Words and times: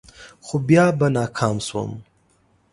خو 0.45 0.55
بیا 0.67 0.85
به 0.99 1.07
ناکام 1.15 1.57
شوم. 1.67 1.91